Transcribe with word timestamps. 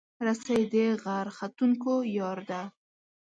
رسۍ 0.25 0.61
د 0.73 0.75
غر 1.03 1.27
ختونکو 1.37 1.93
یار 2.17 2.39
ده. 2.49 2.61